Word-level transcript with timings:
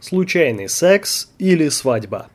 Случайный 0.00 0.70
секс 0.70 1.30
или 1.38 1.68
свадьба? 1.68 2.30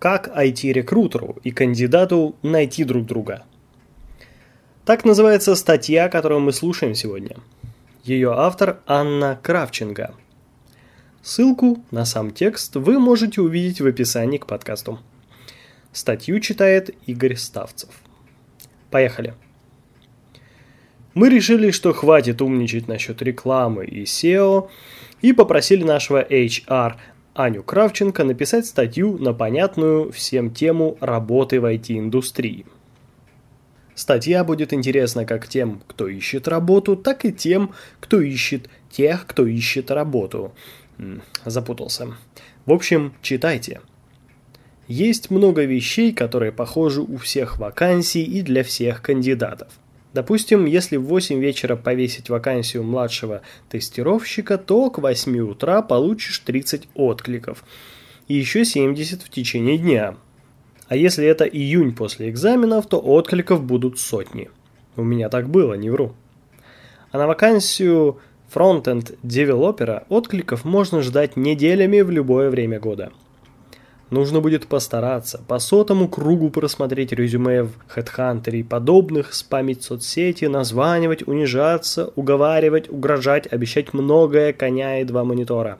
Как 0.00 0.26
IT-рекрутеру 0.36 1.36
и 1.44 1.52
кандидату 1.52 2.34
найти 2.42 2.82
друг 2.82 3.06
друга? 3.06 3.44
Так 4.84 5.04
называется 5.04 5.54
статья, 5.54 6.08
которую 6.08 6.40
мы 6.40 6.52
слушаем 6.52 6.96
сегодня. 6.96 7.36
Ее 8.02 8.32
автор 8.32 8.80
Анна 8.88 9.38
Кравченко. 9.40 10.14
Ссылку 11.22 11.78
на 11.92 12.04
сам 12.04 12.32
текст 12.32 12.74
вы 12.74 12.98
можете 12.98 13.40
увидеть 13.40 13.80
в 13.80 13.86
описании 13.86 14.38
к 14.38 14.46
подкасту. 14.46 14.98
Статью 15.92 16.40
читает 16.40 16.90
Игорь 17.06 17.36
Ставцев. 17.36 17.90
Поехали. 18.90 19.34
Мы 21.14 21.28
решили, 21.28 21.70
что 21.70 21.92
хватит 21.92 22.42
умничать 22.42 22.88
насчет 22.88 23.22
рекламы 23.22 23.84
и 23.84 24.02
SEO, 24.02 24.70
и 25.22 25.32
попросили 25.32 25.82
нашего 25.84 26.22
HR 26.22 26.94
Аню 27.34 27.62
Кравченко 27.62 28.24
написать 28.24 28.66
статью 28.66 29.16
на 29.18 29.32
понятную 29.32 30.10
всем 30.12 30.52
тему 30.52 30.98
работы 31.00 31.60
в 31.60 31.64
IT-индустрии. 31.64 32.66
Статья 33.94 34.44
будет 34.44 34.72
интересна 34.72 35.24
как 35.24 35.46
тем, 35.46 35.82
кто 35.86 36.08
ищет 36.08 36.48
работу, 36.48 36.96
так 36.96 37.24
и 37.24 37.32
тем, 37.32 37.74
кто 38.00 38.20
ищет 38.20 38.68
тех, 38.90 39.26
кто 39.26 39.46
ищет 39.46 39.90
работу. 39.90 40.52
Запутался. 41.44 42.14
В 42.66 42.72
общем, 42.72 43.14
читайте. 43.22 43.80
Есть 44.88 45.30
много 45.30 45.64
вещей, 45.64 46.12
которые 46.12 46.50
похожи 46.50 47.00
у 47.00 47.16
всех 47.16 47.58
вакансий 47.58 48.24
и 48.24 48.42
для 48.42 48.64
всех 48.64 49.02
кандидатов. 49.02 49.68
Допустим, 50.12 50.66
если 50.66 50.96
в 50.96 51.04
8 51.04 51.38
вечера 51.38 51.76
повесить 51.76 52.30
вакансию 52.30 52.82
младшего 52.82 53.42
тестировщика, 53.68 54.58
то 54.58 54.90
к 54.90 54.98
8 54.98 55.38
утра 55.40 55.82
получишь 55.82 56.40
30 56.40 56.88
откликов. 56.94 57.64
И 58.26 58.34
еще 58.34 58.64
70 58.64 59.22
в 59.22 59.30
течение 59.30 59.78
дня. 59.78 60.16
А 60.88 60.96
если 60.96 61.24
это 61.24 61.44
июнь 61.44 61.94
после 61.94 62.30
экзаменов, 62.30 62.88
то 62.88 62.98
откликов 62.98 63.62
будут 63.62 64.00
сотни. 64.00 64.50
У 64.96 65.04
меня 65.04 65.28
так 65.28 65.48
было, 65.48 65.74
не 65.74 65.90
вру. 65.90 66.14
А 67.12 67.18
на 67.18 67.28
вакансию 67.28 68.18
фронтенд 68.48 69.12
девелопера 69.22 70.04
откликов 70.08 70.64
можно 70.64 71.02
ждать 71.02 71.36
неделями 71.36 72.00
в 72.00 72.10
любое 72.10 72.50
время 72.50 72.80
года– 72.80 73.12
Нужно 74.10 74.40
будет 74.40 74.66
постараться 74.66 75.40
по 75.46 75.60
сотому 75.60 76.08
кругу 76.08 76.50
просмотреть 76.50 77.12
резюме 77.12 77.62
в 77.62 77.72
HeadHunter 77.94 78.50
и 78.56 78.64
подобных, 78.64 79.32
спамить 79.32 79.84
соцсети, 79.84 80.46
названивать, 80.46 81.26
унижаться, 81.28 82.12
уговаривать, 82.16 82.90
угрожать, 82.90 83.46
обещать 83.52 83.94
многое, 83.94 84.52
коня 84.52 85.00
и 85.00 85.04
два 85.04 85.22
монитора. 85.22 85.78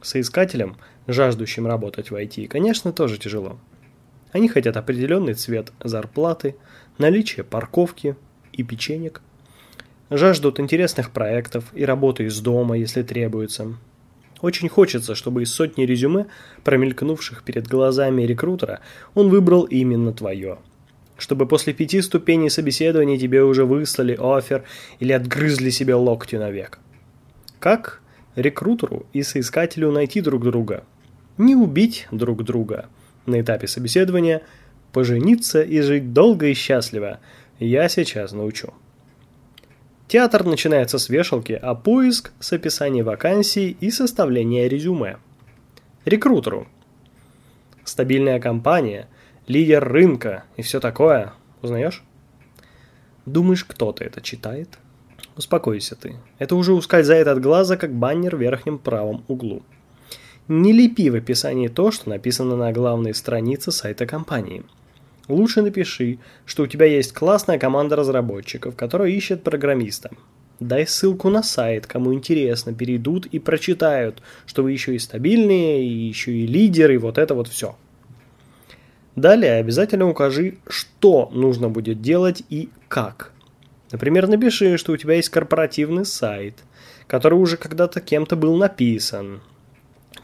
Соискателям, 0.00 0.76
жаждущим 1.08 1.66
работать 1.66 2.12
в 2.12 2.14
IT, 2.14 2.46
конечно, 2.46 2.92
тоже 2.92 3.18
тяжело. 3.18 3.58
Они 4.30 4.46
хотят 4.46 4.76
определенный 4.76 5.34
цвет 5.34 5.72
зарплаты, 5.82 6.54
наличие 6.98 7.42
парковки 7.42 8.14
и 8.52 8.62
печенек. 8.62 9.22
Жаждут 10.08 10.60
интересных 10.60 11.10
проектов 11.10 11.64
и 11.74 11.84
работы 11.84 12.26
из 12.26 12.38
дома, 12.40 12.78
если 12.78 13.02
требуется– 13.02 13.74
очень 14.42 14.68
хочется, 14.68 15.14
чтобы 15.14 15.42
из 15.42 15.52
сотни 15.52 15.84
резюме, 15.84 16.26
промелькнувших 16.64 17.42
перед 17.42 17.66
глазами 17.66 18.22
рекрутера, 18.22 18.80
он 19.14 19.28
выбрал 19.28 19.64
именно 19.64 20.12
твое. 20.12 20.58
Чтобы 21.18 21.46
после 21.46 21.74
пяти 21.74 22.00
ступеней 22.00 22.48
собеседования 22.48 23.18
тебе 23.18 23.42
уже 23.42 23.64
выслали 23.64 24.16
офер 24.18 24.64
или 24.98 25.12
отгрызли 25.12 25.70
себе 25.70 25.94
локти 25.94 26.36
навек. 26.36 26.78
Как 27.58 28.00
рекрутеру 28.36 29.06
и 29.12 29.22
соискателю 29.22 29.92
найти 29.92 30.22
друг 30.22 30.44
друга? 30.44 30.84
Не 31.36 31.54
убить 31.54 32.08
друг 32.10 32.42
друга. 32.44 32.88
На 33.26 33.40
этапе 33.40 33.66
собеседования 33.66 34.42
пожениться 34.92 35.62
и 35.62 35.80
жить 35.82 36.12
долго 36.14 36.46
и 36.46 36.54
счастливо. 36.54 37.20
Я 37.58 37.88
сейчас 37.90 38.32
научу. 38.32 38.72
Театр 40.10 40.44
начинается 40.44 40.98
с 40.98 41.08
вешалки, 41.08 41.52
а 41.52 41.76
поиск 41.76 42.32
с 42.40 42.52
описания 42.52 43.04
вакансий 43.04 43.76
и 43.78 43.92
составления 43.92 44.66
резюме. 44.66 45.18
Рекрутеру. 46.04 46.66
Стабильная 47.84 48.40
компания, 48.40 49.06
лидер 49.46 49.88
рынка 49.88 50.42
и 50.56 50.62
все 50.62 50.80
такое. 50.80 51.32
Узнаешь? 51.62 52.02
Думаешь, 53.24 53.64
кто-то 53.64 54.02
это 54.02 54.20
читает? 54.20 54.80
Успокойся 55.36 55.94
ты. 55.94 56.16
Это 56.40 56.56
уже 56.56 56.72
ускользает 56.72 57.28
от 57.28 57.40
глаза, 57.40 57.76
как 57.76 57.94
баннер 57.94 58.34
в 58.34 58.40
верхнем 58.40 58.78
правом 58.78 59.24
углу. 59.28 59.62
Не 60.48 60.72
лепи 60.72 61.08
в 61.08 61.14
описании 61.14 61.68
то, 61.68 61.92
что 61.92 62.10
написано 62.10 62.56
на 62.56 62.72
главной 62.72 63.14
странице 63.14 63.70
сайта 63.70 64.06
компании– 64.06 64.64
Лучше 65.30 65.62
напиши, 65.62 66.18
что 66.44 66.64
у 66.64 66.66
тебя 66.66 66.86
есть 66.86 67.12
классная 67.12 67.58
команда 67.58 67.96
разработчиков, 67.96 68.74
которая 68.74 69.10
ищет 69.10 69.44
программиста. 69.44 70.10
Дай 70.58 70.86
ссылку 70.86 71.30
на 71.30 71.42
сайт, 71.42 71.86
кому 71.86 72.12
интересно, 72.12 72.74
перейдут 72.74 73.26
и 73.26 73.38
прочитают, 73.38 74.22
что 74.44 74.62
вы 74.62 74.72
еще 74.72 74.94
и 74.94 74.98
стабильные, 74.98 75.84
и 75.84 75.88
еще 75.88 76.32
и 76.32 76.46
лидеры, 76.46 76.94
и 76.94 76.98
вот 76.98 77.16
это 77.16 77.34
вот 77.34 77.48
все. 77.48 77.76
Далее 79.16 79.54
обязательно 79.54 80.08
укажи, 80.08 80.58
что 80.68 81.30
нужно 81.32 81.68
будет 81.68 82.02
делать 82.02 82.42
и 82.50 82.68
как. 82.88 83.32
Например, 83.92 84.28
напиши, 84.28 84.76
что 84.76 84.92
у 84.92 84.96
тебя 84.96 85.14
есть 85.14 85.30
корпоративный 85.30 86.04
сайт, 86.04 86.56
который 87.06 87.38
уже 87.38 87.56
когда-то 87.56 88.00
кем-то 88.00 88.36
был 88.36 88.56
написан. 88.56 89.40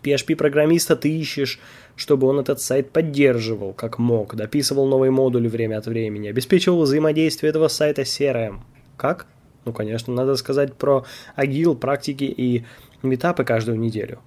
PHP-программиста 0.02 0.96
ты 0.96 1.10
ищешь 1.10 1.58
чтобы 1.96 2.26
он 2.26 2.38
этот 2.38 2.60
сайт 2.60 2.90
поддерживал 2.90 3.72
как 3.72 3.98
мог, 3.98 4.36
дописывал 4.36 4.86
новые 4.86 5.10
модули 5.10 5.48
время 5.48 5.78
от 5.78 5.86
времени, 5.86 6.28
обеспечивал 6.28 6.82
взаимодействие 6.82 7.50
этого 7.50 7.68
сайта 7.68 8.04
с 8.04 8.20
CRM. 8.20 8.60
Как? 8.96 9.26
Ну, 9.64 9.72
конечно, 9.72 10.14
надо 10.14 10.36
сказать 10.36 10.74
про 10.74 11.04
агил, 11.34 11.74
практики 11.74 12.24
и 12.24 12.64
метапы 13.02 13.44
каждую 13.44 13.78
неделю. 13.78 14.20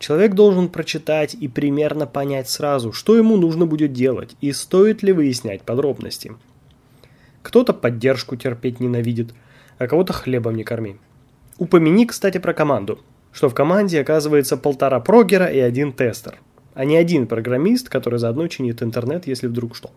Человек 0.00 0.34
должен 0.34 0.68
прочитать 0.68 1.34
и 1.34 1.48
примерно 1.48 2.06
понять 2.06 2.50
сразу, 2.50 2.92
что 2.92 3.16
ему 3.16 3.36
нужно 3.36 3.64
будет 3.64 3.92
делать 3.92 4.36
и 4.40 4.52
стоит 4.52 5.02
ли 5.02 5.12
выяснять 5.12 5.62
подробности. 5.62 6.32
Кто-то 7.42 7.72
поддержку 7.72 8.36
терпеть 8.36 8.80
ненавидит, 8.80 9.32
а 9.78 9.86
кого-то 9.86 10.12
хлебом 10.12 10.56
не 10.56 10.64
корми. 10.64 10.96
Упомяни, 11.58 12.06
кстати, 12.06 12.38
про 12.38 12.52
команду, 12.52 12.98
что 13.32 13.48
в 13.48 13.54
команде 13.54 14.00
оказывается 14.00 14.56
полтора 14.56 14.98
прогера 14.98 15.46
и 15.46 15.60
один 15.60 15.92
тестер– 15.92 16.38
а 16.74 16.84
не 16.84 16.96
один 16.96 17.26
программист, 17.26 17.88
который 17.88 18.18
заодно 18.18 18.48
чинит 18.48 18.82
интернет, 18.82 19.26
если 19.26 19.46
вдруг 19.46 19.76
что. 19.76 19.90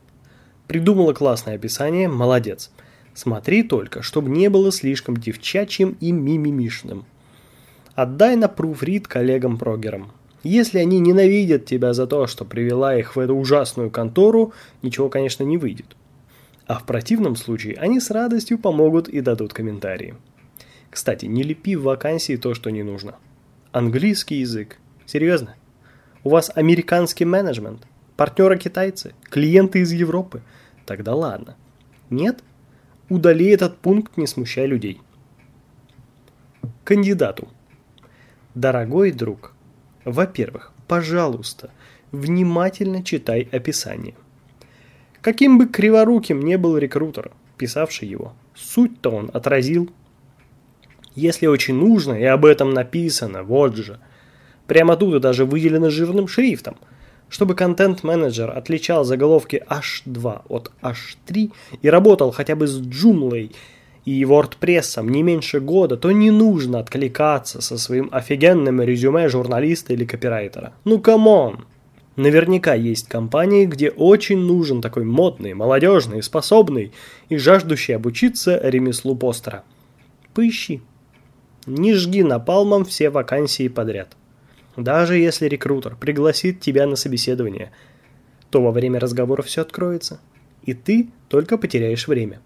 Придумала 0.67 1.13
классное 1.13 1.55
описание, 1.55 2.07
молодец. 2.07 2.71
Смотри 3.13 3.63
только, 3.63 4.03
чтобы 4.03 4.29
не 4.29 4.49
было 4.49 4.71
слишком 4.71 5.17
девчачьим 5.17 5.97
и 5.99 6.11
мимимишным. 6.11 7.05
Отдай 7.95 8.35
на 8.35 8.47
пруфрид 8.47 9.07
коллегам-прогерам. 9.07 10.11
Если 10.43 10.77
они 10.77 10.99
ненавидят 10.99 11.66
тебя 11.66 11.93
за 11.93 12.05
то, 12.05 12.27
что 12.27 12.45
привела 12.45 12.95
их 12.95 13.16
в 13.16 13.19
эту 13.19 13.35
ужасную 13.35 13.89
контору, 13.89 14.53
ничего, 14.83 15.09
конечно, 15.09 15.43
не 15.43 15.57
выйдет. 15.57 15.95
А 16.67 16.77
в 16.79 16.85
противном 16.85 17.35
случае 17.35 17.75
они 17.75 17.99
с 17.99 18.11
радостью 18.11 18.59
помогут 18.59 19.09
и 19.09 19.21
дадут 19.21 19.53
комментарии. 19.53 20.16
Кстати, 20.91 21.25
не 21.25 21.43
лепи 21.43 21.75
в 21.75 21.83
вакансии 21.83 22.35
то, 22.35 22.53
что 22.53 22.69
не 22.69 22.83
нужно. 22.83 23.16
Английский 23.71 24.35
язык. 24.35 24.77
Серьезно? 25.05 25.55
У 26.27 26.29
вас 26.29 26.51
американский 26.53 27.23
менеджмент, 27.23 27.88
партнеры 28.17 28.57
китайцы, 28.57 29.15
клиенты 29.29 29.79
из 29.79 29.93
Европы. 29.93 30.41
Тогда 30.85 31.15
ладно. 31.15 31.55
Нет? 32.09 32.43
Удали 33.07 33.47
этот 33.47 33.77
пункт, 33.77 34.17
не 34.17 34.27
смущая 34.27 34.66
людей. 34.66 34.99
Кандидату. 36.83 37.47
Дорогой 38.55 39.13
друг, 39.13 39.53
во-первых, 40.03 40.73
пожалуйста, 40.90 41.72
внимательно 42.11 43.05
читай 43.05 43.47
описание. 43.49 44.16
Каким 45.22 45.57
бы 45.57 45.67
криворуким 45.67 46.41
не 46.41 46.57
был 46.57 46.78
рекрутер, 46.78 47.31
писавший 47.57 48.09
его, 48.09 48.34
суть-то 48.53 49.11
он 49.11 49.31
отразил. 49.34 49.90
Если 51.16 51.47
очень 51.47 51.75
нужно, 51.75 52.16
и 52.16 52.25
об 52.25 52.43
этом 52.43 52.72
написано, 52.72 53.43
вот 53.43 53.78
же– 53.78 54.02
Прямо 54.67 54.97
тут 54.97 55.16
и 55.16 55.19
даже 55.19 55.46
выделено 55.46 55.90
жирным 55.90 56.28
шрифтом. 56.28 56.78
Чтобы 57.29 57.55
контент-менеджер 57.55 58.52
отличал 58.55 59.03
заголовки 59.03 59.64
H2 59.69 60.43
от 60.47 60.72
H3 60.81 61.52
и 61.81 61.90
работал 61.90 62.31
хотя 62.31 62.55
бы 62.55 62.67
с 62.67 62.79
Joomla 62.79 63.52
и 64.05 64.23
WordPress 64.23 65.03
не 65.05 65.23
меньше 65.23 65.59
года, 65.59 65.97
то 65.97 66.11
не 66.11 66.31
нужно 66.31 66.79
откликаться 66.79 67.61
со 67.61 67.78
своим 67.78 68.08
офигенным 68.11 68.81
резюме 68.81 69.28
журналиста 69.28 69.93
или 69.93 70.05
копирайтера. 70.05 70.73
Ну 70.85 70.99
come 70.99 71.37
on! 71.37 71.66
Наверняка 72.16 72.73
есть 72.73 73.08
компании, 73.09 73.66
где 73.66 73.91
очень 73.91 74.40
нужен 74.40 74.81
такой 74.81 75.03
модный, 75.03 75.53
молодежный, 75.53 76.23
способный 76.23 76.91
и 77.29 77.37
жаждущий 77.37 77.96
обучиться 77.96 78.59
ремеслу 78.64 79.16
постера. 79.16 79.64
Поищи. 80.34 80.81
Не 81.67 81.93
жги 81.93 82.23
напалмом 82.23 82.85
все 82.85 83.09
вакансии 83.09 83.67
подряд. 83.67 84.16
Даже 84.78 85.18
если 85.18 85.47
рекрутер 85.47 85.96
пригласит 85.96 86.59
тебя 86.62 86.85
на 86.85 86.96
собеседование, 86.96 87.72
то 88.52 88.62
во 88.62 88.72
время 88.72 89.00
разговора 89.00 89.41
все 89.41 89.62
откроется, 89.62 90.22
и 90.64 90.76
ты 90.76 91.09
только 91.29 91.58
потеряешь 91.58 92.08
время. 92.08 92.41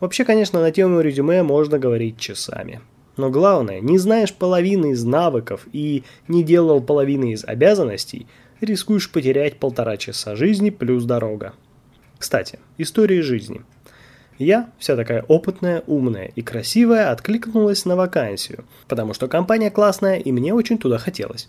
Вообще, 0.00 0.24
конечно, 0.24 0.60
на 0.60 0.72
тему 0.72 1.00
резюме 1.00 1.42
можно 1.42 1.78
говорить 1.78 2.18
часами. 2.18 2.80
Но 3.18 3.30
главное, 3.30 3.80
не 3.80 3.98
знаешь 3.98 4.34
половины 4.34 4.92
из 4.92 5.04
навыков 5.04 5.68
и 5.72 6.02
не 6.28 6.42
делал 6.42 6.80
половины 6.80 7.32
из 7.32 7.44
обязанностей, 7.44 8.26
рискуешь 8.62 9.12
потерять 9.12 9.58
полтора 9.58 9.98
часа 9.98 10.36
жизни 10.36 10.70
плюс 10.70 11.04
дорога. 11.04 11.52
Кстати, 12.18 12.58
истории 12.78 13.20
жизни. 13.20 13.62
Я, 14.38 14.70
вся 14.78 14.96
такая 14.96 15.22
опытная, 15.22 15.84
умная 15.86 16.32
и 16.34 16.42
красивая, 16.42 17.10
откликнулась 17.10 17.84
на 17.84 17.94
вакансию, 17.94 18.64
потому 18.88 19.14
что 19.14 19.28
компания 19.28 19.70
классная 19.70 20.16
и 20.16 20.32
мне 20.32 20.52
очень 20.52 20.78
туда 20.78 20.98
хотелось. 20.98 21.48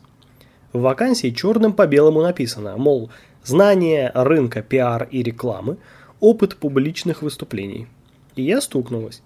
В 0.72 0.82
вакансии 0.82 1.32
черным 1.32 1.74
по 1.74 1.88
белому 1.88 2.22
написано, 2.22 2.78
мол, 2.78 3.10
знание 3.44 4.12
рынка 4.14 4.62
пиар 4.62 5.08
и 5.10 5.24
рекламы, 5.24 5.78
опыт 6.20 6.58
публичных 6.58 7.22
выступлений. 7.22 7.88
И 8.36 8.44
я 8.44 8.62
стукнулась. 8.62 9.22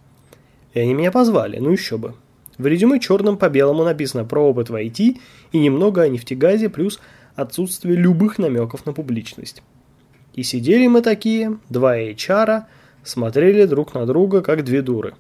И 0.73 0.79
они 0.79 0.94
меня 0.94 1.11
позвали, 1.11 1.57
ну 1.57 1.71
еще 1.71 1.97
бы. 1.97 2.13
В 2.57 2.65
резюме 2.65 3.00
черным 3.00 3.38
по 3.38 3.50
белому 3.50 3.83
написано 3.83 4.25
про 4.25 4.41
опыт 4.41 4.69
в 4.69 4.75
IT 4.75 5.17
и 5.51 5.57
немного 5.57 6.01
о 6.01 6.07
нефтегазе, 6.07 6.69
плюс 6.69 7.00
отсутствие 7.35 7.95
любых 7.95 8.38
намеков 8.38 8.85
на 8.85 8.94
публичность. 8.94 9.63
И 10.35 10.44
сидели 10.44 10.88
мы 10.88 11.01
такие, 11.01 11.57
два 11.69 11.97
HR, 11.97 12.63
смотрели 13.03 13.65
друг 13.65 13.93
на 13.93 14.05
друга, 14.05 14.41
как 14.41 14.63
две 14.63 14.81
дуры. 14.81 15.15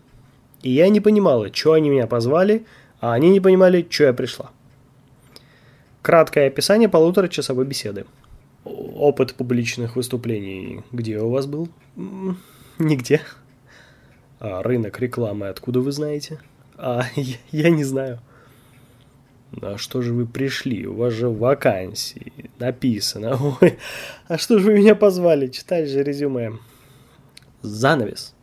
И 0.61 0.71
я 0.71 0.89
не 0.89 0.99
понимала, 0.99 1.53
что 1.53 1.73
они 1.73 1.89
меня 1.89 2.07
позвали, 2.07 2.65
а 2.99 3.13
они 3.13 3.29
не 3.29 3.39
понимали, 3.39 3.85
что 3.89 4.05
я 4.05 4.13
пришла. 4.13 4.51
Краткое 6.01 6.47
описание 6.47 6.89
полуторачасовой 6.89 7.65
беседы. 7.65 8.05
Опыт 8.65 9.35
публичных 9.35 9.95
выступлений 9.95 10.83
где 10.91 11.19
у 11.19 11.29
вас 11.29 11.45
был? 11.45 11.69
Нигде. 12.77 13.21
А 14.39 14.63
рынок 14.63 14.99
рекламы 14.99 15.47
откуда 15.47 15.81
вы 15.81 15.91
знаете? 15.91 16.39
А, 16.77 17.03
я, 17.15 17.35
я 17.51 17.69
не 17.69 17.83
знаю. 17.83 18.19
А 19.61 19.77
что 19.77 20.01
же 20.01 20.13
вы 20.13 20.25
пришли? 20.25 20.85
У 20.85 20.95
вас 20.95 21.13
же 21.13 21.29
вакансии 21.29 22.31
написано. 22.59 23.37
Ой, 23.61 23.77
а 24.27 24.37
что 24.37 24.59
же 24.59 24.67
вы 24.67 24.73
меня 24.75 24.95
позвали? 24.95 25.47
Читать 25.47 25.89
же 25.89 26.03
резюме. 26.03 26.53
Занавес. 27.61 28.33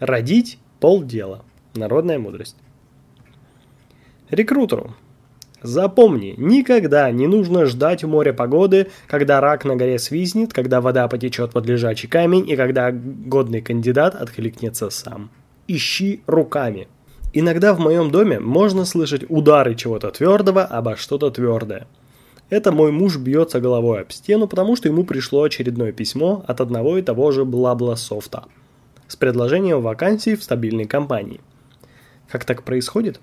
Родить– 0.00 0.58
полдела. 0.80 1.44
Народная 1.74 2.18
мудрость. 2.18 2.56
Рекрутеру. 4.30 4.94
Запомни, 5.62 6.34
никогда 6.36 7.10
не 7.10 7.26
нужно 7.26 7.66
ждать 7.66 8.04
у 8.04 8.08
моря 8.08 8.32
погоды, 8.32 8.88
когда 9.06 9.40
рак 9.40 9.64
на 9.64 9.76
горе 9.76 9.98
свистнет, 9.98 10.52
когда 10.52 10.80
вода 10.80 11.08
потечет 11.08 11.52
под 11.52 11.66
лежачий 11.66 12.08
камень 12.08 12.48
и 12.48 12.56
когда 12.56 12.90
годный 12.92 13.62
кандидат 13.62 14.14
откликнется 14.14 14.90
сам. 14.90 15.30
Ищи 15.66 16.22
руками. 16.26 16.88
Иногда 17.32 17.74
в 17.74 17.78
моем 17.78 18.10
доме 18.10 18.38
можно 18.38 18.84
слышать 18.84 19.24
удары 19.28 19.74
чего-то 19.74 20.10
твердого 20.10 20.64
обо 20.64 20.96
что-то 20.96 21.30
твердое. 21.30 21.86
Это 22.48 22.70
мой 22.70 22.92
муж 22.92 23.16
бьется 23.16 23.60
головой 23.60 24.02
об 24.02 24.12
стену, 24.12 24.46
потому 24.46 24.76
что 24.76 24.88
ему 24.88 25.04
пришло 25.04 25.42
очередное 25.42 25.92
письмо 25.92 26.44
от 26.46 26.60
одного 26.60 26.96
и 26.96 27.02
того 27.02 27.32
же 27.32 27.44
Блабласофта 27.44 28.44
с 29.08 29.16
предложением 29.16 29.82
вакансии 29.82 30.36
в 30.36 30.42
стабильной 30.42 30.84
компании. 30.84 31.40
Как 32.28 32.44
так 32.44 32.62
происходит? 32.62 33.20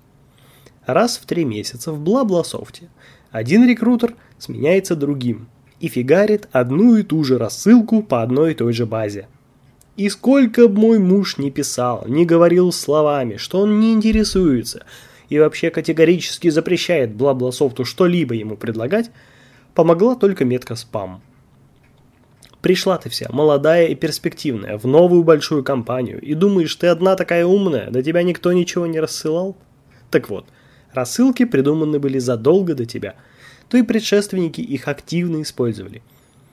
Раз 0.86 1.16
в 1.16 1.24
три 1.24 1.44
месяца 1.44 1.92
в 1.92 2.00
Блабласофте 2.00 2.90
один 3.30 3.66
рекрутер 3.66 4.14
сменяется 4.38 4.94
другим 4.94 5.48
и 5.80 5.88
фигарит 5.88 6.48
одну 6.52 6.96
и 6.96 7.02
ту 7.02 7.24
же 7.24 7.38
рассылку 7.38 8.02
по 8.02 8.22
одной 8.22 8.52
и 8.52 8.54
той 8.54 8.72
же 8.74 8.84
базе. 8.84 9.28
И 9.96 10.08
сколько 10.08 10.68
бы 10.68 10.80
мой 10.80 10.98
муж 10.98 11.38
не 11.38 11.50
писал, 11.50 12.04
не 12.06 12.26
говорил 12.26 12.72
словами, 12.72 13.36
что 13.36 13.60
он 13.60 13.80
не 13.80 13.92
интересуется 13.92 14.84
и 15.28 15.38
вообще 15.38 15.70
категорически 15.70 16.48
запрещает 16.50 17.14
Блабласофту 17.14 17.84
что-либо 17.84 18.34
ему 18.34 18.56
предлагать, 18.56 19.10
помогла 19.74 20.14
только 20.14 20.44
метка 20.44 20.76
спам. 20.76 21.22
Пришла 22.60 22.96
ты 22.96 23.10
вся, 23.10 23.28
молодая 23.30 23.88
и 23.88 23.94
перспективная, 23.94 24.78
в 24.78 24.86
новую 24.86 25.22
большую 25.22 25.62
компанию, 25.62 26.20
и 26.20 26.34
думаешь, 26.34 26.74
ты 26.76 26.86
одна 26.86 27.14
такая 27.14 27.44
умная, 27.44 27.90
до 27.90 28.02
тебя 28.02 28.22
никто 28.22 28.52
ничего 28.52 28.86
не 28.86 29.00
рассылал? 29.00 29.56
Так 30.10 30.30
вот, 30.30 30.46
Рассылки 30.94 31.44
придуманы 31.44 31.98
были 31.98 32.18
задолго 32.18 32.74
до 32.74 32.86
тебя, 32.86 33.16
то 33.68 33.76
и 33.76 33.82
предшественники 33.82 34.60
их 34.60 34.86
активно 34.86 35.42
использовали. 35.42 36.02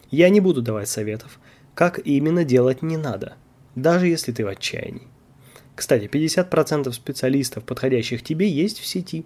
Я 0.09 0.29
не 0.29 0.39
буду 0.39 0.63
давать 0.63 0.89
советов, 0.89 1.39
как 1.75 1.99
именно 2.03 2.43
делать 2.43 2.81
не 2.81 2.97
надо, 2.97 3.35
даже 3.75 4.07
если 4.07 4.31
ты 4.31 4.43
в 4.43 4.47
отчаянии. 4.47 5.07
Кстати, 5.81 6.03
50% 6.03 6.91
специалистов, 6.91 7.63
подходящих 7.63 8.21
тебе, 8.21 8.47
есть 8.47 8.77
в 8.77 8.85
сети. 8.85 9.25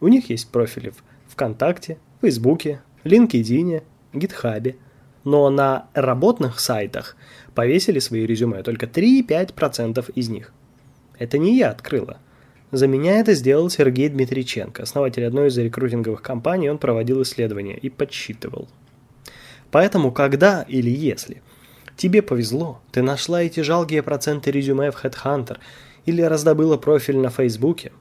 У 0.00 0.06
них 0.06 0.30
есть 0.30 0.48
профили 0.50 0.90
в 0.90 1.02
ВКонтакте, 1.32 1.98
Фейсбуке, 2.20 2.80
LinkedIn, 3.02 3.82
Гитхабе. 4.12 4.76
Но 5.24 5.50
на 5.50 5.88
работных 5.94 6.60
сайтах 6.60 7.16
повесили 7.56 7.98
свои 7.98 8.24
резюме 8.24 8.62
только 8.62 8.86
3-5% 8.86 10.12
из 10.14 10.28
них. 10.28 10.52
Это 11.18 11.38
не 11.38 11.58
я 11.58 11.70
открыла. 11.70 12.18
За 12.70 12.86
меня 12.86 13.18
это 13.18 13.34
сделал 13.34 13.68
Сергей 13.68 14.08
Дмитриченко, 14.08 14.84
основатель 14.84 15.26
одной 15.26 15.48
из 15.48 15.58
рекрутинговых 15.58 16.22
компаний, 16.22 16.70
он 16.70 16.78
проводил 16.78 17.20
исследования 17.22 17.78
и 17.78 17.90
подсчитывал. 17.90 18.68
Поэтому, 19.72 20.12
когда 20.12 20.62
или 20.68 20.88
если 20.88 21.42
тебе 21.96 22.22
повезло, 22.22 22.80
ты 22.92 23.02
нашла 23.02 23.42
эти 23.42 23.58
жалкие 23.58 24.04
проценты 24.04 24.52
резюме 24.52 24.92
в 24.92 25.04
Headhunter 25.04 25.58
или 26.06 26.22
раздобыла 26.22 26.76
профиль 26.76 27.18
на 27.18 27.30
Фейсбуке, 27.30 27.92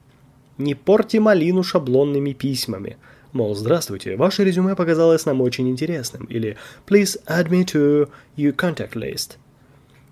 не 0.58 0.76
порти 0.76 1.18
малину 1.18 1.64
шаблонными 1.64 2.34
письмами. 2.34 2.98
Мол, 3.34 3.56
здравствуйте, 3.56 4.16
ваше 4.16 4.46
резюме 4.46 4.76
показалось 4.76 5.26
нам 5.26 5.42
очень 5.42 5.70
интересным. 5.70 6.24
Или 6.26 6.56
please 6.88 7.20
add 7.28 7.50
me 7.50 7.66
to 7.66 8.10
your 8.38 8.56
contact 8.56 8.94
list– 8.94 9.38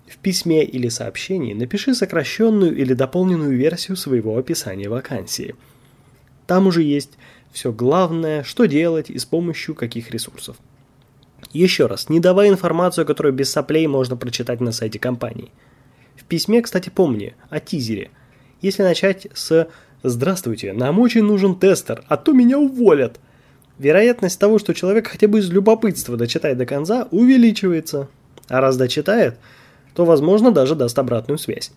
в 0.06 0.18
письме 0.18 0.64
или 0.64 0.88
сообщении 0.88 1.54
напиши 1.54 1.94
сокращенную 1.94 2.76
или 2.76 2.94
дополненную 2.94 3.56
версию 3.56 3.96
своего 3.96 4.36
описания 4.36 4.88
вакансии. 4.88 5.54
Там 6.46 6.66
уже 6.66 6.82
есть 6.82 7.12
все 7.52 7.72
главное, 7.72 8.42
что 8.42 8.66
делать 8.66 9.08
и 9.10 9.18
с 9.18 9.24
помощью 9.24 9.74
каких 9.74 10.10
ресурсов. 10.10 10.56
Еще 11.52 11.86
раз, 11.86 12.08
не 12.08 12.20
давай 12.20 12.48
информацию, 12.48 13.06
которую 13.06 13.32
без 13.32 13.50
соплей 13.50 13.86
можно 13.86 14.16
прочитать 14.16 14.60
на 14.60 14.72
сайте 14.72 14.98
компании. 14.98 15.52
В 16.16 16.24
письме, 16.24 16.62
кстати, 16.62 16.90
помни 16.90 17.34
о 17.50 17.60
тизере. 17.60 18.10
Если 18.60 18.82
начать 18.82 19.26
с 19.34 19.68
«Здравствуйте, 20.02 20.72
нам 20.72 20.98
очень 21.00 21.24
нужен 21.24 21.56
тестер, 21.56 22.04
а 22.08 22.16
то 22.16 22.32
меня 22.32 22.58
уволят», 22.58 23.20
вероятность 23.78 24.38
того, 24.38 24.58
что 24.58 24.74
человек 24.74 25.08
хотя 25.08 25.28
бы 25.28 25.38
из 25.38 25.50
любопытства 25.50 26.16
дочитает 26.16 26.58
до 26.58 26.66
конца, 26.66 27.08
увеличивается. 27.10 28.08
А 28.48 28.60
раз 28.60 28.76
дочитает– 28.76 29.38
то, 29.94 30.04
возможно, 30.04 30.50
даже 30.50 30.74
даст 30.74 30.98
обратную 30.98 31.38
связь. 31.38 31.70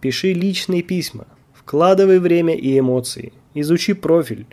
Пиши 0.00 0.32
личные 0.32 0.82
письма, 0.82 1.26
вкладывай 1.52 2.18
время 2.18 2.54
и 2.56 2.78
эмоции, 2.78 3.32
изучи 3.54 3.92
профиль. 3.92 4.46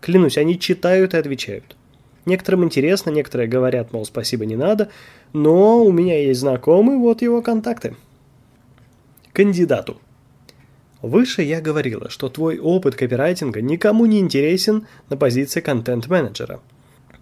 Клянусь, 0.00 0.38
они 0.38 0.58
читают 0.58 1.14
и 1.14 1.16
отвечают. 1.16 1.76
Некоторым 2.24 2.64
интересно, 2.64 3.10
некоторые 3.10 3.48
говорят, 3.48 3.92
мол, 3.92 4.04
спасибо, 4.04 4.46
не 4.46 4.56
надо, 4.56 4.90
но 5.32 5.84
у 5.84 5.92
меня 5.92 6.20
есть 6.20 6.40
знакомый, 6.40 6.96
вот 6.96 7.22
его 7.22 7.42
контакты. 7.42 7.96
Кандидату. 9.36 10.00
Выше 11.02 11.42
я 11.42 11.60
говорила, 11.60 12.08
что 12.08 12.30
твой 12.30 12.58
опыт 12.58 12.96
копирайтинга 12.96 13.60
никому 13.60 14.06
не 14.06 14.18
интересен 14.18 14.86
на 15.10 15.18
позиции 15.18 15.60
контент-менеджера. 15.60 16.60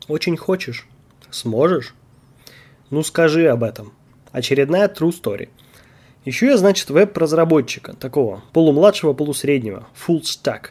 Очень 0.07 0.37
хочешь? 0.37 0.87
Сможешь? 1.33 1.93
Ну 2.91 3.03
скажи 3.03 3.49
об 3.49 3.65
этом. 3.65 3.93
Очередная 4.31 4.87
true 4.87 5.11
story. 5.11 5.49
Еще 6.25 6.47
я, 6.47 6.57
значит, 6.57 6.89
веб-разработчика, 6.89 7.95
такого, 7.95 8.45
полумладшего, 8.53 9.13
полусреднего, 9.13 9.89
full 10.07 10.23
stack. 10.23 10.67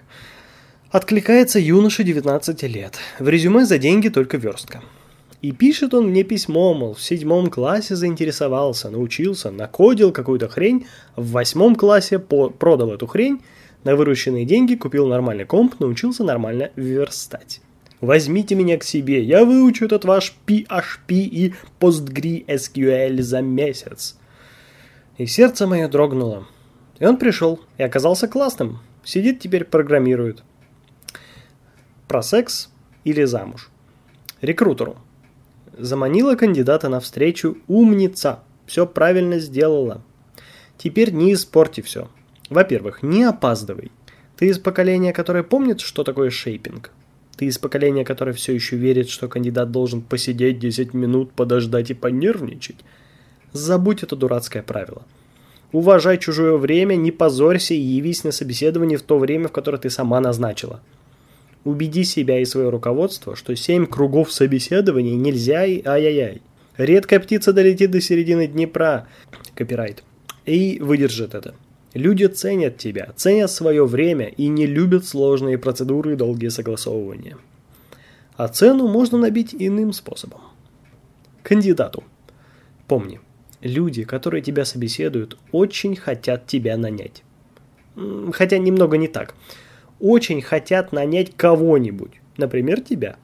Откликается 0.92 1.60
юноша 1.60 2.06
19 2.06 2.64
лет. 2.64 3.00
В 3.20 3.28
резюме 3.28 3.66
за 3.66 3.80
деньги 3.80 4.08
только 4.08 4.38
верстка. 4.38 4.82
И 5.44 5.52
пишет 5.52 5.94
он 5.94 6.08
мне 6.08 6.24
письмо, 6.24 6.74
мол, 6.74 6.94
в 6.94 7.02
седьмом 7.02 7.50
классе 7.50 7.98
заинтересовался, 7.98 8.90
научился, 8.90 9.52
накодил 9.52 10.14
какую-то 10.14 10.48
хрень, 10.48 10.88
в 11.18 11.32
восьмом 11.32 11.76
классе 11.76 12.18
по 12.18 12.50
продал 12.50 12.94
эту 12.94 13.08
хрень, 13.08 13.42
на 13.84 13.98
вырученные 13.98 14.46
деньги 14.46 14.76
купил 14.76 15.06
нормальный 15.06 15.44
комп, 15.44 15.82
научился 15.82 16.24
нормально 16.24 16.72
верстать. 16.78 17.60
Возьмите 18.00 18.56
меня 18.56 18.78
к 18.78 18.86
себе, 18.86 19.22
я 19.22 19.44
выучу 19.44 19.84
этот 19.84 20.06
ваш 20.06 20.34
PHP 20.48 21.10
и 21.10 21.54
PostgreSQL 21.82 23.22
за 23.22 23.42
месяц. 23.42 24.18
И 25.18 25.26
сердце 25.26 25.68
мое 25.68 25.90
дрогнуло. 25.90 26.48
И 27.00 27.06
он 27.06 27.18
пришел, 27.18 27.60
и 27.78 27.84
оказался 27.84 28.30
классным. 28.30 28.80
Сидит 29.04 29.42
теперь, 29.42 29.66
программирует. 29.66 30.42
Про 32.08 32.22
секс 32.22 32.70
или 33.04 33.26
замуж. 33.26 33.70
Рекрутеру. 34.40 34.96
Заманила 35.78 36.36
кандидата 36.36 36.88
на 36.88 37.00
встречу 37.00 37.58
умница. 37.68 38.40
Все 38.66 38.86
правильно 38.86 39.40
сделала. 39.40 40.02
Теперь 40.78 41.12
не 41.12 41.34
испорти 41.34 41.82
все. 41.82 42.10
Во-первых, 42.50 43.02
не 43.02 43.24
опаздывай. 43.24 43.92
Ты 44.38 44.48
из 44.48 44.60
поколения, 44.60 45.14
которое 45.14 45.44
помнит, 45.44 45.82
что 45.82 46.04
такое 46.04 46.30
шейпинг? 46.30 46.92
Ты 47.38 47.46
из 47.46 47.58
поколения, 47.58 48.06
которое 48.06 48.34
все 48.34 48.54
еще 48.54 48.76
верит, 48.76 49.10
что 49.10 49.28
кандидат 49.28 49.72
должен 49.72 50.02
посидеть 50.02 50.60
10 50.60 50.94
минут, 50.94 51.32
подождать 51.32 51.90
и 51.90 51.96
понервничать? 51.96 52.78
Забудь 53.52 54.04
это 54.04 54.16
дурацкое 54.16 54.62
правило. 54.62 55.04
Уважай 55.72 56.20
чужое 56.20 56.56
время, 56.58 56.96
не 56.96 57.12
позорься 57.12 57.74
и 57.74 57.80
явись 57.80 58.24
на 58.24 58.32
собеседование 58.32 58.98
в 58.98 59.02
то 59.02 59.18
время, 59.18 59.48
в 59.48 59.52
которое 59.52 59.80
ты 59.80 59.90
сама 59.90 60.20
назначила. 60.20 60.82
Убеди 61.64 62.04
себя 62.04 62.40
и 62.40 62.46
свое 62.46 62.70
руководство, 62.70 63.36
что 63.36 63.56
7 63.56 63.86
кругов 63.86 64.32
собеседования 64.32 65.16
нельзя 65.16 65.66
и 65.66 65.82
ай-яй-яй. 65.86 66.42
Редкая 66.78 67.20
птица 67.20 67.54
долетит 67.54 67.92
до 67.92 68.02
середины 68.02 68.48
Днепра. 68.48 69.08
Копирайт. 69.56 70.04
И 70.46 70.80
выдержит 70.82 71.36
это. 71.36 71.56
Люди 71.94 72.26
ценят 72.26 72.78
тебя, 72.78 73.14
ценят 73.16 73.52
свое 73.52 73.86
время 73.86 74.26
и 74.26 74.48
не 74.48 74.66
любят 74.66 75.06
сложные 75.06 75.58
процедуры 75.58 76.14
и 76.14 76.18
долгие 76.18 76.50
согласовывания. 76.50 77.38
А 78.36 78.48
цену 78.48 78.88
можно 78.88 79.18
набить 79.18 79.56
иным 79.58 79.94
способом. 79.94 80.42
Кандидату. 81.44 82.04
Помни, 82.88 83.20
люди, 83.62 84.04
которые 84.04 84.42
тебя 84.42 84.66
собеседуют, 84.66 85.38
очень 85.52 85.96
хотят 85.96 86.48
тебя 86.48 86.76
нанять. 86.78 87.24
Хотя 88.34 88.58
немного 88.58 88.98
не 88.98 89.08
так. 89.08 89.36
Очень 90.04 90.42
хотят 90.42 90.92
нанять 90.92 91.32
кого-нибудь, 91.34 92.12
например, 92.36 92.82
тебя. 92.82 93.16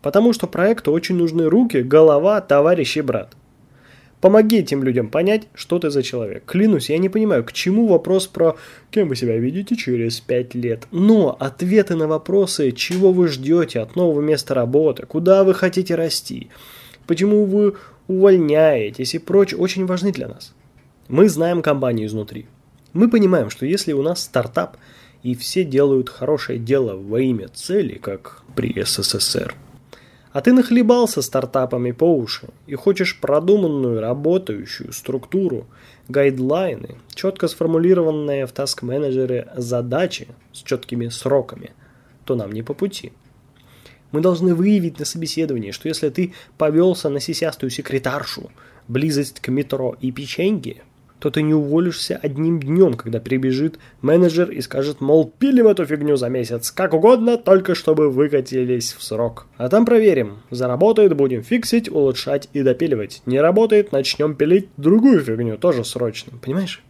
Потому 0.00 0.32
что 0.32 0.46
проекту 0.46 0.90
очень 0.90 1.16
нужны 1.16 1.50
руки, 1.50 1.82
голова, 1.82 2.40
товарищ 2.40 2.96
и 2.96 3.02
брат. 3.02 3.36
Помоги 4.22 4.60
этим 4.60 4.82
людям 4.82 5.10
понять, 5.10 5.48
что 5.52 5.78
ты 5.78 5.90
за 5.90 6.02
человек. 6.02 6.46
Клянусь, 6.46 6.88
я 6.88 6.96
не 6.96 7.10
понимаю, 7.10 7.44
к 7.44 7.52
чему 7.52 7.88
вопрос 7.88 8.26
про 8.26 8.56
«кем 8.90 9.08
вы 9.08 9.16
себя 9.16 9.36
видите 9.36 9.76
через 9.76 10.18
пять 10.18 10.54
лет?». 10.54 10.88
Но 10.92 11.36
ответы 11.38 11.94
на 11.94 12.08
вопросы, 12.08 12.72
чего 12.72 13.12
вы 13.12 13.28
ждете 13.28 13.80
от 13.80 13.96
нового 13.96 14.22
места 14.22 14.54
работы, 14.54 15.04
куда 15.04 15.44
вы 15.44 15.52
хотите 15.52 15.94
расти, 15.94 16.48
почему 17.06 17.44
вы 17.44 17.74
увольняетесь 18.08 19.14
и 19.14 19.18
прочее, 19.18 19.60
очень 19.60 19.84
важны 19.84 20.10
для 20.10 20.28
нас. 20.28 20.54
Мы 21.08 21.28
знаем 21.28 21.60
компанию 21.60 22.06
изнутри. 22.06 22.46
Мы 22.94 23.10
понимаем, 23.10 23.50
что 23.50 23.66
если 23.66 23.92
у 23.92 24.00
нас 24.00 24.24
стартап, 24.24 24.78
и 25.26 25.34
все 25.34 25.64
делают 25.64 26.08
хорошее 26.08 26.58
дело 26.58 26.96
во 26.96 27.20
имя 27.20 27.48
цели, 27.48 27.98
как 27.98 28.42
при 28.54 28.80
СССР– 28.82 29.54
а 30.36 30.42
ты 30.42 30.52
нахлебался 30.52 31.22
стартапами 31.22 31.92
по 31.92 32.14
уши 32.14 32.48
и 32.66 32.74
хочешь 32.74 33.18
продуманную, 33.18 34.02
работающую 34.02 34.92
структуру, 34.92 35.66
гайдлайны, 36.08 36.96
четко 37.14 37.48
сформулированные 37.48 38.44
в 38.44 38.52
таск-менеджере 38.52 39.48
задачи 39.56 40.28
с 40.52 40.62
четкими 40.62 41.08
сроками, 41.08 41.70
то 42.26 42.34
нам 42.34 42.52
не 42.52 42.62
по 42.62 42.74
пути. 42.74 43.14
Мы 44.12 44.20
должны 44.20 44.54
выявить 44.54 44.98
на 44.98 45.06
собеседовании, 45.06 45.70
что 45.70 45.88
если 45.88 46.10
ты 46.10 46.34
повелся 46.58 47.08
на 47.08 47.18
сисястую 47.18 47.70
секретаршу, 47.70 48.50
близость 48.88 49.40
к 49.40 49.48
метро 49.48 49.96
и 50.02 50.12
печеньки– 50.12 50.82
то 51.18 51.30
ты 51.30 51.42
не 51.42 51.54
уволишься 51.54 52.18
одним 52.22 52.60
днем, 52.60 52.94
когда 52.94 53.20
прибежит 53.20 53.78
менеджер 54.02 54.50
и 54.50 54.60
скажет, 54.60 55.00
мол, 55.00 55.32
пилим 55.38 55.66
эту 55.66 55.86
фигню 55.86 56.16
за 56.16 56.28
месяц, 56.28 56.70
как 56.70 56.94
угодно, 56.94 57.38
только 57.38 57.74
чтобы 57.74 58.10
выкатились 58.10 58.92
в 58.92 59.02
срок. 59.02 59.46
А 59.56 59.68
там 59.68 59.86
проверим. 59.86 60.38
Заработает, 60.50 61.16
будем 61.16 61.42
фиксить, 61.42 61.90
улучшать 61.90 62.48
и 62.52 62.62
допиливать. 62.62 63.22
Не 63.26 63.40
работает, 63.40 63.92
начнем 63.92 64.34
пилить 64.34 64.68
другую 64.76 65.20
фигню, 65.20 65.56
тоже 65.56 65.84
срочно. 65.84 66.32
Понимаешь? 66.42 66.82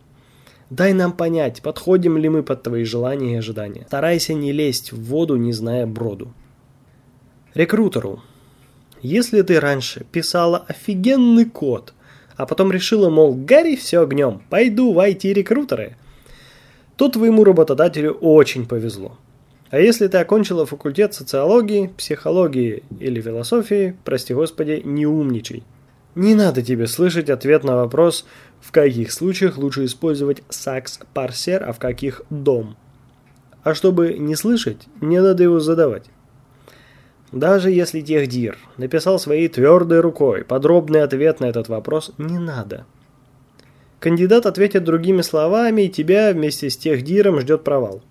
Дай 0.70 0.92
нам 0.92 1.12
понять, 1.12 1.62
подходим 1.62 2.18
ли 2.18 2.28
мы 2.28 2.42
под 2.42 2.64
твои 2.64 2.82
желания 2.82 3.34
и 3.34 3.38
ожидания. 3.38 3.84
Старайся 3.86 4.34
не 4.34 4.50
лезть 4.50 4.90
в 4.90 5.00
воду, 5.04 5.36
не 5.36 5.52
зная 5.52 5.86
броду. 5.86 6.34
Рекрутеру. 7.54 8.22
Если 9.00 9.42
ты 9.42 9.60
раньше 9.60 10.04
писала 10.10 10.64
офигенный 10.66 11.44
код, 11.44 11.94
а 12.36 12.46
потом 12.46 12.72
решила, 12.72 13.08
мол, 13.10 13.34
Гарри 13.34 13.76
все 13.76 14.00
огнем, 14.00 14.42
пойду 14.50 14.92
в 14.92 14.98
IT-рекрутеры. 14.98 15.96
Тут 16.96 17.14
твоему 17.14 17.44
работодателю 17.44 18.12
очень 18.12 18.66
повезло. 18.66 19.18
А 19.70 19.78
если 19.78 20.06
ты 20.06 20.18
окончила 20.18 20.64
факультет 20.64 21.12
социологии, 21.14 21.88
психологии 21.96 22.84
или 23.00 23.20
философии, 23.20 23.96
прости 24.04 24.32
господи, 24.32 24.80
не 24.84 25.06
умничай. 25.06 25.64
Не 26.14 26.34
надо 26.34 26.62
тебе 26.62 26.86
слышать 26.86 27.28
ответ 27.28 27.64
на 27.64 27.76
вопрос, 27.76 28.24
в 28.60 28.72
каких 28.72 29.12
случаях 29.12 29.58
лучше 29.58 29.84
использовать 29.84 30.42
сакс-парсер, 30.48 31.62
а 31.62 31.72
в 31.72 31.78
каких 31.78 32.22
дом. 32.30 32.76
А 33.62 33.74
чтобы 33.74 34.14
не 34.14 34.34
слышать, 34.36 34.86
не 35.00 35.20
надо 35.20 35.42
его 35.42 35.60
задавать. 35.60 36.04
Даже 37.32 37.70
если 37.70 38.00
Техдир 38.00 38.56
написал 38.76 39.18
своей 39.18 39.48
твердой 39.48 40.00
рукой 40.00 40.44
подробный 40.44 41.02
ответ 41.02 41.40
на 41.40 41.46
этот 41.46 41.68
вопрос, 41.68 42.12
не 42.18 42.38
надо. 42.38 42.86
Кандидат 43.98 44.46
ответит 44.46 44.84
другими 44.84 45.22
словами, 45.22 45.82
и 45.82 45.88
тебя 45.88 46.32
вместе 46.32 46.70
с 46.70 46.76
Техдиром 46.76 47.40
ждет 47.40 47.64
провал. 47.64 48.02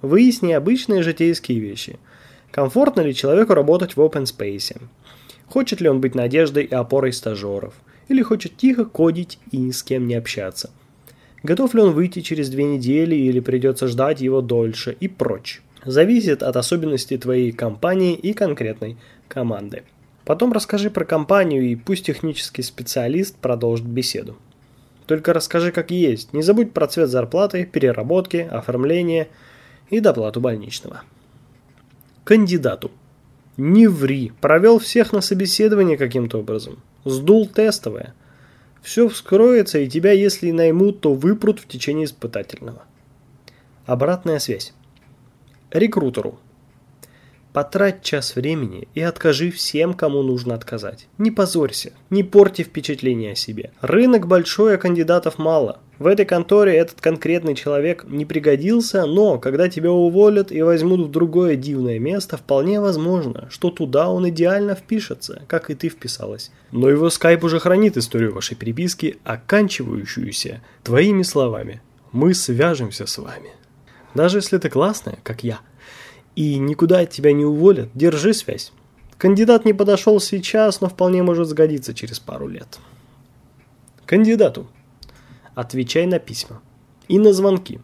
Выясни 0.00 0.52
обычные 0.52 1.02
житейские 1.02 1.58
вещи. 1.60 1.98
Комфортно 2.50 3.02
ли 3.02 3.14
человеку 3.14 3.52
работать 3.54 3.96
в 3.96 4.00
open 4.00 4.24
space? 4.24 4.80
Хочет 5.46 5.80
ли 5.80 5.88
он 5.88 6.00
быть 6.00 6.14
надеждой 6.14 6.64
и 6.64 6.74
опорой 6.74 7.12
стажеров? 7.12 7.74
Или 8.08 8.22
хочет 8.22 8.56
тихо 8.56 8.86
кодить 8.86 9.38
и 9.50 9.58
ни 9.58 9.72
с 9.72 9.82
кем 9.82 10.06
не 10.06 10.14
общаться? 10.14 10.70
Готов 11.42 11.74
ли 11.74 11.82
он 11.82 11.92
выйти 11.92 12.20
через 12.20 12.48
две 12.48 12.64
недели 12.64 13.14
или 13.14 13.40
придется 13.40 13.88
ждать 13.88 14.20
его 14.20 14.40
дольше 14.40 14.96
и 14.98 15.08
прочь? 15.08 15.62
Зависит 15.84 16.42
от 16.42 16.56
особенностей 16.56 17.18
твоей 17.18 17.52
компании 17.52 18.14
и 18.14 18.32
конкретной 18.32 18.96
команды. 19.28 19.84
Потом 20.24 20.52
расскажи 20.52 20.90
про 20.90 21.04
компанию 21.04 21.62
и 21.62 21.76
пусть 21.76 22.06
технический 22.06 22.62
специалист 22.62 23.36
продолжит 23.36 23.86
беседу. 23.86 24.36
Только 25.06 25.32
расскажи 25.32 25.72
как 25.72 25.90
есть, 25.90 26.32
не 26.32 26.42
забудь 26.42 26.72
про 26.72 26.86
цвет 26.86 27.08
зарплаты, 27.08 27.64
переработки, 27.64 28.36
оформление 28.36 29.28
и 29.88 30.00
доплату 30.00 30.40
больничного. 30.40 31.02
Кандидату. 32.24 32.92
Не 33.56 33.88
ври, 33.88 34.32
провел 34.40 34.78
всех 34.78 35.12
на 35.12 35.20
собеседование 35.20 35.96
каким-то 35.96 36.38
образом. 36.38 36.82
Сдул 37.04 37.48
тестовое. 37.48 38.14
Все 38.82 39.08
вскроется, 39.08 39.80
и 39.80 39.88
тебя, 39.88 40.12
если 40.12 40.50
наймут, 40.50 41.00
то 41.00 41.12
выпрут 41.12 41.60
в 41.60 41.66
течение 41.66 42.04
испытательного. 42.04 42.84
Обратная 43.84 44.38
связь 44.38 44.72
рекрутеру. 45.70 46.38
Потрать 47.52 48.02
час 48.02 48.36
времени 48.36 48.86
и 48.94 49.00
откажи 49.00 49.50
всем, 49.50 49.94
кому 49.94 50.22
нужно 50.22 50.54
отказать. 50.54 51.08
Не 51.18 51.32
позорься, 51.32 51.92
не 52.08 52.22
порти 52.22 52.62
впечатление 52.62 53.32
о 53.32 53.34
себе. 53.34 53.72
Рынок 53.80 54.28
большой, 54.28 54.76
а 54.76 54.78
кандидатов 54.78 55.36
мало. 55.36 55.80
В 55.98 56.06
этой 56.06 56.24
конторе 56.26 56.76
этот 56.76 57.00
конкретный 57.00 57.56
человек 57.56 58.04
не 58.08 58.24
пригодился, 58.24 59.04
но 59.04 59.38
когда 59.40 59.68
тебя 59.68 59.90
уволят 59.90 60.52
и 60.52 60.62
возьмут 60.62 61.08
в 61.08 61.10
другое 61.10 61.56
дивное 61.56 61.98
место, 61.98 62.36
вполне 62.36 62.80
возможно, 62.80 63.48
что 63.50 63.70
туда 63.70 64.08
он 64.08 64.28
идеально 64.28 64.76
впишется, 64.76 65.42
как 65.48 65.70
и 65.70 65.74
ты 65.74 65.88
вписалась. 65.88 66.52
Но 66.70 66.88
его 66.88 67.10
скайп 67.10 67.42
уже 67.42 67.58
хранит 67.58 67.96
историю 67.96 68.32
вашей 68.32 68.56
переписки, 68.56 69.18
оканчивающуюся 69.24 70.62
твоими 70.84 71.22
словами. 71.22 71.82
Мы 72.12 72.32
свяжемся 72.32 73.06
с 73.06 73.18
вами. 73.18 73.50
Даже 74.14 74.38
если 74.38 74.58
ты 74.58 74.68
классная, 74.68 75.18
как 75.22 75.44
я, 75.44 75.60
и 76.34 76.58
никуда 76.58 77.00
от 77.00 77.10
тебя 77.10 77.32
не 77.32 77.44
уволят, 77.44 77.90
держи 77.94 78.34
связь. 78.34 78.72
Кандидат 79.18 79.64
не 79.64 79.72
подошел 79.72 80.18
сейчас, 80.20 80.80
но 80.80 80.88
вполне 80.88 81.22
может 81.22 81.48
сгодиться 81.48 81.94
через 81.94 82.18
пару 82.18 82.48
лет. 82.48 82.78
Кандидату. 84.06 84.66
Отвечай 85.54 86.06
на 86.06 86.18
письма. 86.18 86.62
И 87.08 87.18
на 87.18 87.32
звонки. 87.32 87.80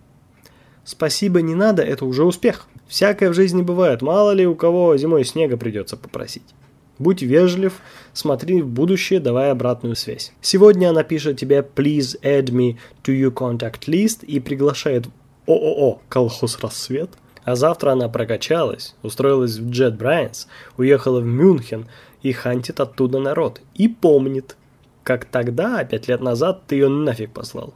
Спасибо 0.85 1.43
не 1.43 1.55
надо, 1.55 1.83
это 1.83 2.05
уже 2.05 2.25
успех. 2.25 2.69
Всякое 2.89 3.31
в 3.31 3.35
жизни 3.35 3.63
бывает, 3.63 4.03
мало 4.03 4.31
ли 4.31 4.47
у 4.47 4.55
кого 4.55 4.97
зимой 4.97 5.25
снега 5.25 5.57
придется 5.57 5.97
попросить. 5.97 6.55
Будь 6.99 7.21
вежлив, 7.21 7.81
смотри 8.15 8.63
в 8.63 8.69
будущее, 8.69 9.21
давай 9.21 9.51
обратную 9.51 9.97
связь. 9.97 10.33
Сегодня 10.41 10.89
она 10.89 11.03
пишет 11.03 11.39
тебе 11.39 11.59
«Please 11.59 12.19
add 12.23 12.47
me 12.47 12.79
to 13.05 13.13
your 13.13 13.33
contact 13.33 13.87
list» 13.87 14.25
и 14.25 14.41
приглашает 14.41 15.07
ООО 15.47 16.01
«Колхоз 16.09 16.59
Рассвет», 16.61 17.11
а 17.45 17.55
завтра 17.55 17.93
она 17.93 18.09
прокачалась, 18.09 18.95
устроилась 19.03 19.59
в 19.59 19.71
Джет 19.71 19.97
Брайанс, 19.97 20.49
уехала 20.77 21.21
в 21.21 21.25
Мюнхен 21.25 21.87
и 22.23 22.33
хантит 22.33 22.81
оттуда 22.81 23.21
народ. 23.21 23.61
И 23.75 23.87
помнит, 23.87 24.57
как 25.05 25.25
тогда, 25.25 25.85
пять 25.85 26.09
лет 26.09 26.21
назад, 26.21 26.63
ты 26.67 26.75
ее 26.75 26.89
нафиг 26.89 27.31
послал. 27.31 27.75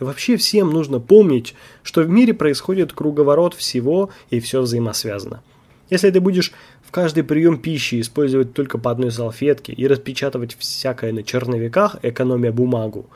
Вообще 0.00 0.36
всем 0.36 0.70
нужно 0.70 1.00
помнить, 1.00 1.54
что 1.82 2.02
в 2.02 2.08
мире 2.08 2.34
происходит 2.34 2.92
круговорот 2.92 3.54
всего 3.54 4.10
и 4.30 4.38
все 4.38 4.60
взаимосвязано. 4.60 5.42
Если 5.90 6.10
ты 6.10 6.20
будешь 6.20 6.52
в 6.82 6.90
каждый 6.90 7.24
прием 7.24 7.58
пищи 7.58 8.00
использовать 8.00 8.52
только 8.52 8.78
по 8.78 8.90
одной 8.90 9.10
салфетке 9.10 9.72
и 9.72 9.86
распечатывать 9.86 10.56
всякое 10.56 11.12
на 11.12 11.22
черновиках, 11.22 11.96
экономя 12.02 12.52
бумагу, 12.52 13.06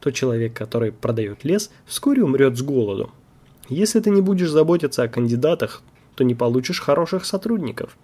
то 0.00 0.10
человек, 0.10 0.54
который 0.54 0.92
продает 0.92 1.44
лес, 1.44 1.70
вскоре 1.86 2.22
умрет 2.22 2.56
с 2.56 2.62
голоду. 2.62 3.10
Если 3.68 4.00
ты 4.00 4.10
не 4.10 4.20
будешь 4.20 4.50
заботиться 4.50 5.02
о 5.02 5.08
кандидатах, 5.08 5.82
то 6.14 6.24
не 6.24 6.34
получишь 6.34 6.80
хороших 6.80 7.24
сотрудников. 7.24 7.96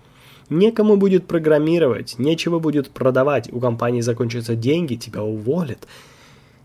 Некому 0.50 0.96
будет 0.96 1.26
программировать, 1.26 2.18
нечего 2.18 2.58
будет 2.58 2.90
продавать, 2.90 3.50
у 3.52 3.60
компании 3.60 4.02
закончатся 4.02 4.54
деньги, 4.54 4.94
тебя 4.94 5.22
уволят. 5.22 5.88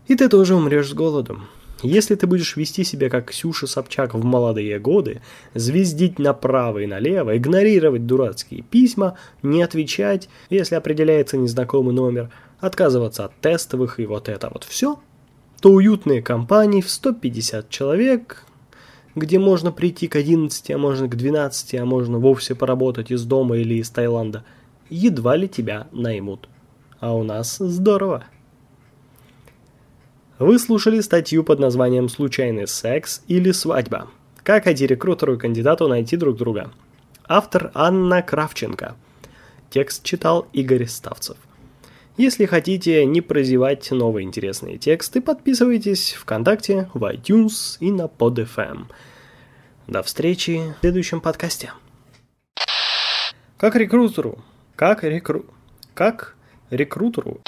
И 0.06 0.14
ты 0.14 0.28
тоже 0.28 0.54
умрешь 0.54 0.90
с 0.90 0.94
голоду. 0.94 1.40
Если 1.82 2.14
ты 2.14 2.26
будешь 2.26 2.56
вести 2.56 2.84
себя 2.84 3.08
как 3.08 3.30
Ксюша 3.30 3.66
Собчак 3.66 4.12
в 4.14 4.22
молодые 4.22 4.78
годы, 4.78 5.22
звездить 5.54 6.18
направо 6.18 6.80
и 6.80 6.86
налево, 6.86 7.36
игнорировать 7.36 8.06
дурацкие 8.06 8.62
письма, 8.62 9.16
не 9.42 9.62
отвечать, 9.62 10.28
если 10.50 10.74
определяется 10.74 11.38
незнакомый 11.38 11.94
номер, 11.94 12.30
отказываться 12.58 13.24
от 13.24 13.40
тестовых 13.40 13.98
и 13.98 14.04
вот 14.04 14.28
это 14.28 14.50
вот 14.52 14.64
все, 14.64 14.98
то 15.60 15.70
уютные 15.70 16.22
компании 16.22 16.80
в 16.80 16.90
150 16.90 17.68
человек, 17.68 18.44
где 19.14 19.38
можно 19.38 19.72
прийти 19.72 20.08
к 20.08 20.16
11, 20.16 20.70
а 20.70 20.78
можно 20.78 21.08
к 21.08 21.16
12, 21.16 21.74
а 21.74 21.84
можно 21.84 22.18
вовсе 22.18 22.54
поработать 22.54 23.10
из 23.10 23.24
дома 23.24 23.58
или 23.58 23.74
из 23.74 23.90
Таиланда, 23.90 24.44
едва 24.88 25.36
ли 25.36 25.48
тебя 25.48 25.86
наймут. 25.92 26.48
А 26.98 27.14
у 27.14 27.22
нас 27.22 27.58
здорово. 27.58 28.24
Вы 30.38 30.58
слушали 30.58 31.00
статью 31.00 31.44
под 31.44 31.58
названием 31.58 32.08
«Случайный 32.08 32.66
секс 32.66 33.22
или 33.28 33.52
свадьба. 33.52 34.08
Как 34.42 34.66
IT-рекрутеру 34.66 35.34
и 35.34 35.38
кандидату 35.38 35.86
найти 35.86 36.16
друг 36.16 36.38
друга». 36.38 36.70
Автор 37.24 37.70
Анна 37.74 38.22
Кравченко. 38.22 38.96
Текст 39.68 40.02
читал 40.02 40.48
Игорь 40.52 40.86
Ставцев. 40.86 41.36
Если 42.20 42.44
хотите 42.44 43.06
не 43.06 43.22
прозевать 43.22 43.90
новые 43.92 44.26
интересные 44.26 44.76
тексты, 44.76 45.22
подписывайтесь 45.22 46.12
ВКонтакте, 46.12 46.90
в 46.92 47.02
iTunes 47.10 47.78
и 47.80 47.90
на 47.90 48.02
PodFM. 48.02 48.88
До 49.86 50.02
встречи 50.02 50.74
в 50.76 50.80
следующем 50.82 51.22
подкасте. 51.22 51.72
Как 53.56 53.74
рекрутеру? 53.74 54.44
Как 54.76 55.02
рекру... 55.02 55.46
Как 55.94 56.36
рекрутеру? 56.68 57.40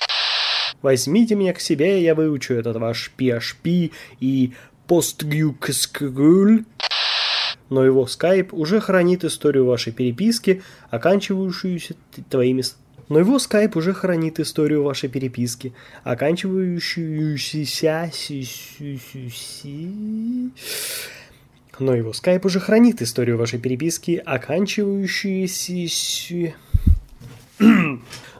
Возьмите 0.81 1.35
меня 1.35 1.53
к 1.53 1.61
себе, 1.61 2.03
я 2.03 2.15
выучу 2.15 2.55
этот 2.55 2.79
ваш 2.79 3.13
PHP 3.19 3.93
и 4.21 4.55
PostgreSQL. 4.89 6.65
Но 7.69 7.85
его 7.85 8.05
Skype 8.07 8.49
уже 8.53 8.81
хранит 8.81 9.23
историю 9.23 9.67
вашей 9.67 9.93
переписки, 9.93 10.63
оканчивающуюся 10.89 11.95
твоими... 12.31 12.63
Но 13.13 13.19
его 13.19 13.37
Skype 13.37 13.77
уже 13.77 13.93
хранит 13.93 14.41
историю 14.41 14.85
вашей 14.85 15.11
переписки, 15.11 15.75
оканчивающуюся... 16.03 18.11
Но 21.79 21.95
его 21.95 22.13
Skype 22.13 22.47
уже 22.47 22.59
хранит 22.59 23.03
историю 23.03 23.37
вашей 23.37 23.59
переписки, 23.59 24.23
оканчивающуюся... 24.25 26.55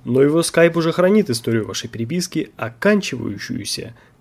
Но 0.07 0.23
его 0.23 0.43
скайп 0.43 0.79
уже 0.79 0.93
хранит 0.93 1.29
историю 1.29 1.67
вашей 1.67 1.91
переписки, 1.91 2.51
оканчивающуюся 2.57 3.95